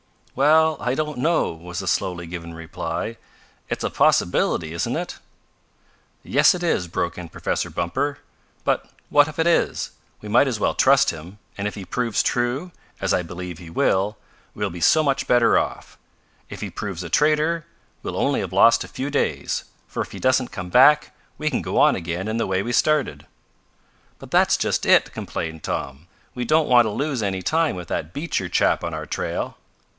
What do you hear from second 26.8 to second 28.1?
to lose any time with